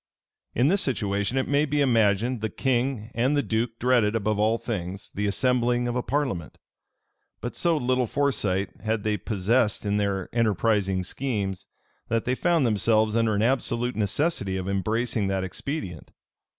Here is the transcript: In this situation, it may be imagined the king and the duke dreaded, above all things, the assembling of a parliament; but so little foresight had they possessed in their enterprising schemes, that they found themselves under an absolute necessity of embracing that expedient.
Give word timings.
In 0.55 0.65
this 0.65 0.81
situation, 0.81 1.37
it 1.37 1.47
may 1.47 1.63
be 1.63 1.79
imagined 1.79 2.41
the 2.41 2.49
king 2.49 3.11
and 3.13 3.37
the 3.37 3.43
duke 3.43 3.77
dreaded, 3.77 4.15
above 4.15 4.39
all 4.39 4.57
things, 4.57 5.11
the 5.13 5.27
assembling 5.27 5.87
of 5.87 5.95
a 5.95 6.01
parliament; 6.01 6.57
but 7.39 7.55
so 7.55 7.77
little 7.77 8.07
foresight 8.07 8.69
had 8.81 9.03
they 9.03 9.15
possessed 9.15 9.85
in 9.85 9.97
their 9.97 10.27
enterprising 10.33 11.03
schemes, 11.03 11.67
that 12.07 12.25
they 12.25 12.33
found 12.33 12.65
themselves 12.65 13.15
under 13.15 13.35
an 13.35 13.43
absolute 13.43 13.95
necessity 13.95 14.57
of 14.57 14.67
embracing 14.67 15.27
that 15.27 15.43
expedient. 15.43 16.09